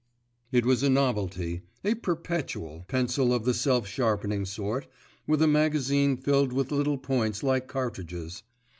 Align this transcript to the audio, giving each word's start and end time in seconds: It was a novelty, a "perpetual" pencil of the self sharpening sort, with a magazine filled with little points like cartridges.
It 0.51 0.65
was 0.65 0.81
a 0.81 0.89
novelty, 0.89 1.61
a 1.85 1.93
"perpetual" 1.93 2.85
pencil 2.87 3.31
of 3.31 3.45
the 3.45 3.53
self 3.53 3.85
sharpening 3.87 4.45
sort, 4.45 4.87
with 5.27 5.43
a 5.43 5.47
magazine 5.47 6.17
filled 6.17 6.53
with 6.53 6.71
little 6.71 6.97
points 6.97 7.43
like 7.43 7.67
cartridges. 7.67 8.41